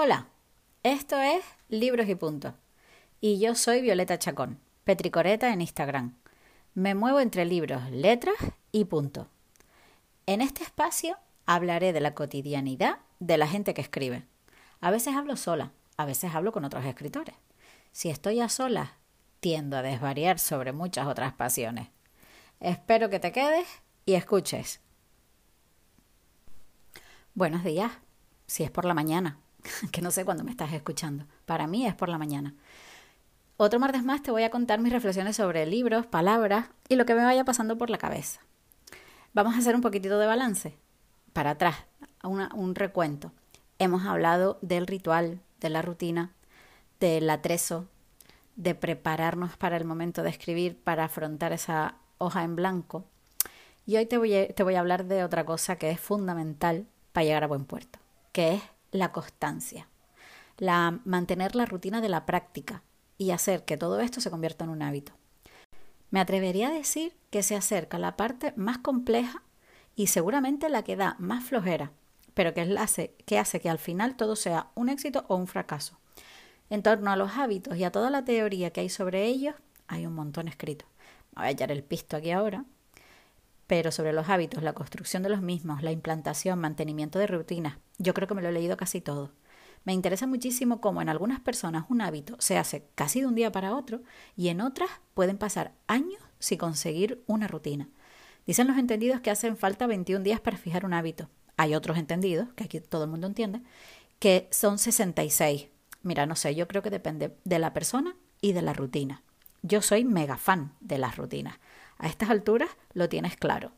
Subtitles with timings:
[0.00, 0.28] Hola,
[0.84, 2.54] esto es Libros y Punto.
[3.20, 6.14] Y yo soy Violeta Chacón, Petricoreta en Instagram.
[6.74, 8.36] Me muevo entre libros, letras
[8.70, 9.26] y punto.
[10.26, 11.16] En este espacio
[11.46, 14.24] hablaré de la cotidianidad de la gente que escribe.
[14.80, 17.34] A veces hablo sola, a veces hablo con otros escritores.
[17.90, 18.90] Si estoy a solas,
[19.40, 21.88] tiendo a desvariar sobre muchas otras pasiones.
[22.60, 23.66] Espero que te quedes
[24.06, 24.80] y escuches.
[27.34, 27.90] Buenos días,
[28.46, 29.40] si es por la mañana.
[29.92, 31.26] que no sé cuándo me estás escuchando.
[31.46, 32.54] Para mí es por la mañana.
[33.56, 37.14] Otro martes más te voy a contar mis reflexiones sobre libros, palabras y lo que
[37.14, 38.40] me vaya pasando por la cabeza.
[39.34, 40.76] Vamos a hacer un poquitito de balance.
[41.32, 41.76] Para atrás,
[42.22, 43.32] un recuento.
[43.78, 46.32] Hemos hablado del ritual, de la rutina,
[47.00, 47.88] del atrezo,
[48.56, 53.04] de prepararnos para el momento de escribir, para afrontar esa hoja en blanco.
[53.86, 57.24] Y hoy te voy te voy a hablar de otra cosa que es fundamental para
[57.24, 57.98] llegar a buen puerto,
[58.32, 59.88] que es la constancia,
[60.56, 62.82] la mantener la rutina de la práctica
[63.16, 65.12] y hacer que todo esto se convierta en un hábito.
[66.10, 69.42] Me atrevería a decir que se acerca la parte más compleja
[69.94, 71.92] y seguramente la que da más flojera,
[72.34, 75.98] pero que, hace, que hace que al final todo sea un éxito o un fracaso.
[76.70, 79.54] En torno a los hábitos y a toda la teoría que hay sobre ellos,
[79.86, 80.86] hay un montón escrito.
[81.34, 82.64] Me voy a echar el pisto aquí ahora,
[83.68, 88.14] pero sobre los hábitos, la construcción de los mismos, la implantación, mantenimiento de rutinas, yo
[88.14, 89.30] creo que me lo he leído casi todo.
[89.84, 93.52] Me interesa muchísimo cómo en algunas personas un hábito se hace casi de un día
[93.52, 94.00] para otro
[94.36, 97.88] y en otras pueden pasar años sin conseguir una rutina.
[98.46, 101.28] Dicen los entendidos que hacen falta 21 días para fijar un hábito.
[101.58, 103.60] Hay otros entendidos, que aquí todo el mundo entiende,
[104.18, 105.68] que son 66.
[106.02, 109.22] Mira, no sé, yo creo que depende de la persona y de la rutina.
[109.62, 111.58] Yo soy mega fan de las rutinas.
[111.98, 113.72] A estas alturas lo tienes claro.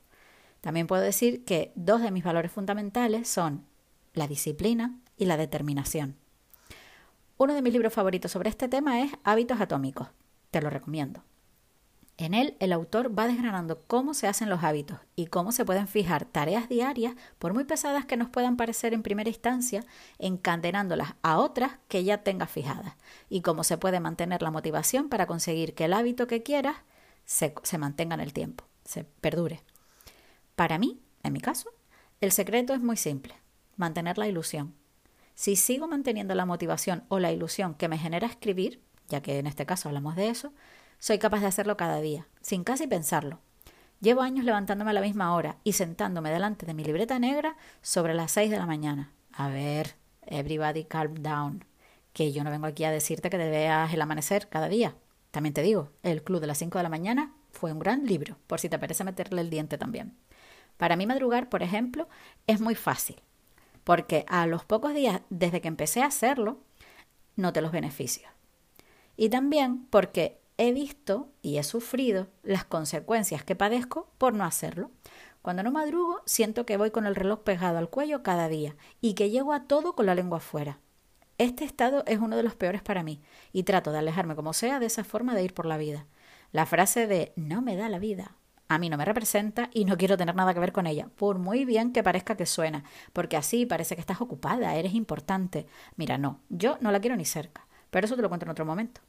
[0.61, 3.65] También puedo decir que dos de mis valores fundamentales son
[4.13, 6.17] la disciplina y la determinación.
[7.39, 10.09] Uno de mis libros favoritos sobre este tema es Hábitos Atómicos.
[10.51, 11.23] Te lo recomiendo.
[12.19, 15.89] En él, el autor va desgranando cómo se hacen los hábitos y cómo se pueden
[15.89, 19.87] fijar tareas diarias, por muy pesadas que nos puedan parecer en primera instancia,
[20.19, 22.93] encadenándolas a otras que ya tengas fijadas,
[23.31, 26.77] y cómo se puede mantener la motivación para conseguir que el hábito que quieras
[27.31, 29.63] se, se mantenga en el tiempo, se perdure.
[30.57, 31.71] Para mí, en mi caso,
[32.21, 33.35] el secreto es muy simple,
[33.77, 34.75] mantener la ilusión.
[35.37, 39.47] Si sigo manteniendo la motivación o la ilusión que me genera escribir, ya que en
[39.47, 40.53] este caso hablamos de eso,
[40.99, 43.39] soy capaz de hacerlo cada día, sin casi pensarlo.
[44.01, 48.13] Llevo años levantándome a la misma hora y sentándome delante de mi libreta negra sobre
[48.13, 49.13] las seis de la mañana.
[49.33, 51.65] A ver, everybody calm down,
[52.13, 54.97] que yo no vengo aquí a decirte que te veas el amanecer cada día.
[55.31, 58.37] También te digo, el Club de las 5 de la mañana fue un gran libro,
[58.47, 60.17] por si te parece meterle el diente también.
[60.77, 62.09] Para mí madrugar, por ejemplo,
[62.47, 63.17] es muy fácil,
[63.85, 66.59] porque a los pocos días desde que empecé a hacerlo,
[67.37, 68.31] noté los beneficios.
[69.17, 74.91] Y también porque he visto y he sufrido las consecuencias que padezco por no hacerlo.
[75.43, 79.15] Cuando no madrugo, siento que voy con el reloj pegado al cuello cada día y
[79.15, 80.79] que llego a todo con la lengua afuera.
[81.41, 84.79] Este estado es uno de los peores para mí y trato de alejarme como sea
[84.79, 86.07] de esa forma de ir por la vida.
[86.53, 88.37] La frase de no me da la vida
[88.69, 91.39] a mí no me representa y no quiero tener nada que ver con ella, por
[91.39, 92.85] muy bien que parezca que suena,
[93.15, 95.67] porque así parece que estás ocupada, eres importante.
[95.97, 98.67] Mira, no, yo no la quiero ni cerca, pero eso te lo cuento en otro
[98.67, 99.01] momento.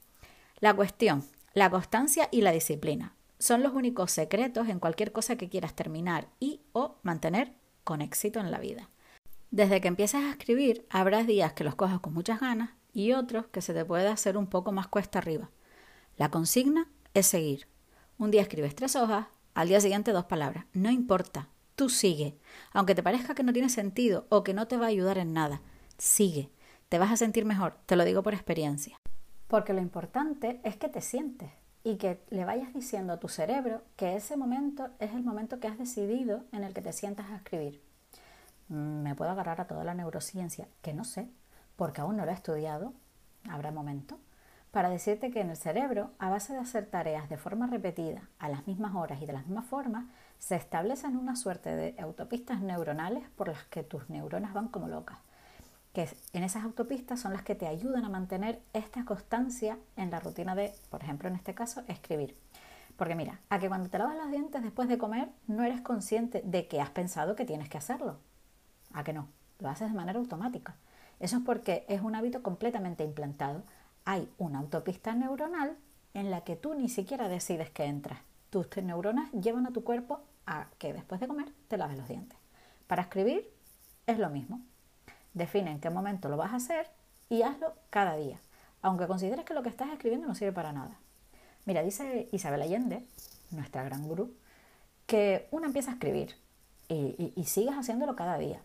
[0.62, 5.50] La cuestión, la constancia y la disciplina son los únicos secretos en cualquier cosa que
[5.50, 7.52] quieras terminar y o mantener
[7.84, 8.90] con éxito en la vida.
[9.52, 13.48] Desde que empieces a escribir, habrá días que los cojas con muchas ganas y otros
[13.48, 15.50] que se te puede hacer un poco más cuesta arriba.
[16.16, 17.68] La consigna es seguir.
[18.18, 20.64] Un día escribes tres hojas, al día siguiente dos palabras.
[20.72, 22.38] No importa, tú sigue.
[22.72, 25.34] Aunque te parezca que no tiene sentido o que no te va a ayudar en
[25.34, 25.62] nada,
[25.98, 26.50] sigue.
[26.88, 28.96] Te vas a sentir mejor, te lo digo por experiencia.
[29.50, 31.52] Porque lo importante es que te sientes
[31.84, 35.68] y que le vayas diciendo a tu cerebro que ese momento es el momento que
[35.68, 37.91] has decidido en el que te sientas a escribir.
[38.72, 41.30] Mm, me puedo agarrar a toda la neurociencia, que no sé,
[41.76, 42.94] porque aún no lo he estudiado,
[43.50, 44.18] habrá momento,
[44.72, 48.48] para decirte que en el cerebro, a base de hacer tareas de forma repetida, a
[48.48, 50.06] las mismas horas y de las mismas formas,
[50.40, 55.18] se establecen una suerte de autopistas neuronales por las que tus neuronas van como locas.
[55.92, 60.22] Que en esas autopistas son las que te ayudan a mantener esta constancia en la
[60.22, 62.38] rutina de, por ejemplo, en este caso, escribir.
[62.96, 66.42] Porque mira, a que cuando te lavas los dientes después de comer no eres consciente
[66.46, 68.20] de que has pensado que tienes que hacerlo.
[68.94, 69.28] ¿A que no?
[69.60, 70.76] Lo haces de manera automática.
[71.20, 73.64] Eso es porque es un hábito completamente implantado.
[74.06, 75.78] Hay una autopista neuronal
[76.14, 78.20] en la que tú ni siquiera decides que entras.
[78.50, 82.38] Tus neuronas llevan a tu cuerpo a que después de comer te laves los dientes.
[82.88, 83.50] Para escribir
[84.08, 84.62] es lo mismo.
[85.34, 86.88] Define en qué momento lo vas a hacer
[87.30, 88.40] y hazlo cada día,
[88.82, 91.00] aunque consideres que lo que estás escribiendo no sirve para nada.
[91.66, 93.06] Mira, dice Isabel Allende,
[93.52, 94.34] nuestra gran gurú,
[95.06, 96.36] que uno empieza a escribir
[96.90, 98.62] y, y, sigues haciéndolo cada día.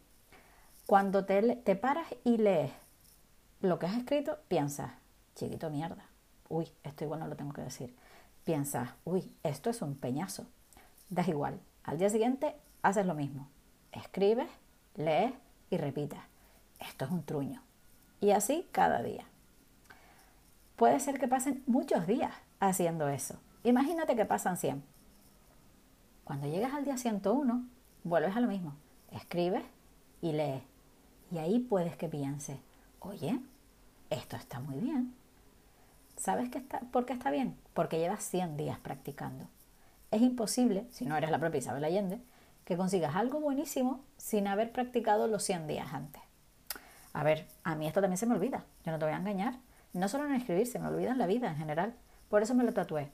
[0.86, 1.42] Cuando te,
[1.74, 2.70] paras y lees
[3.60, 4.92] lo que has escrito, piensas,
[5.34, 6.04] chiquito mierda,
[6.48, 7.96] uy, esto igual no lo tengo que decir.
[8.44, 10.46] Piensas, uy, esto es un peñazo.
[11.10, 11.58] Das igual.
[11.82, 13.48] Al día siguiente haces lo mismo.
[13.90, 14.48] Escribes,
[14.94, 15.32] lees
[15.70, 16.20] y repites.
[16.78, 17.62] Esto es un truño.
[18.20, 19.24] Y así cada día.
[20.76, 23.40] Puede ser que pasen muchos días haciendo eso.
[23.64, 24.84] Imagínate que pasan 100.
[26.22, 27.66] Cuando llegas al día 101,
[28.04, 28.74] vuelves a lo mismo.
[29.10, 29.64] Escribes
[30.22, 30.62] y lees.
[31.32, 32.58] Y ahí puedes que pienses,
[33.00, 33.40] oye,
[34.10, 35.14] esto está muy bien.
[36.16, 37.56] ¿Sabes que está, por qué está bien?
[37.74, 39.46] Porque llevas 100 días practicando.
[40.10, 42.20] Es imposible, si no eres la propia Isabel Allende,
[42.64, 46.22] que consigas algo buenísimo sin haber practicado los 100 días antes.
[47.12, 49.58] A ver, a mí esto también se me olvida, yo no te voy a engañar.
[49.92, 51.94] No solo en escribir, se me olvida en la vida en general.
[52.28, 53.10] Por eso me lo tatué.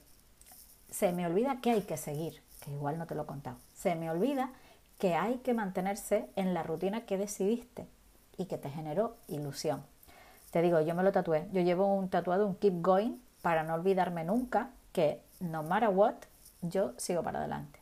[0.89, 3.57] Se me olvida que hay que seguir, que igual no te lo he contado.
[3.73, 4.51] Se me olvida
[4.99, 7.87] que hay que mantenerse en la rutina que decidiste
[8.37, 9.83] y que te generó ilusión.
[10.51, 11.47] Te digo, yo me lo tatué.
[11.51, 16.15] Yo llevo un tatuado, un keep going, para no olvidarme nunca que no matter what,
[16.61, 17.79] yo sigo para adelante.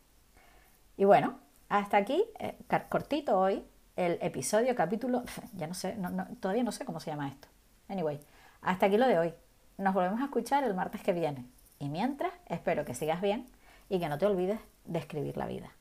[0.98, 1.38] Y bueno,
[1.70, 2.58] hasta aquí, eh,
[2.90, 3.64] cortito hoy,
[3.96, 5.98] el episodio, capítulo, ya no sé,
[6.40, 7.48] todavía no sé cómo se llama esto.
[7.90, 8.20] Anyway,
[8.62, 9.34] hasta aquí lo de hoy.
[9.78, 11.46] Nos volvemos a escuchar el martes que viene.
[11.80, 13.48] Y mientras, espero que sigas bien
[13.90, 15.72] y que no te olvides de escribir la vida.